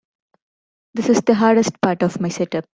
[0.95, 2.65] This is the hardest part of my setup.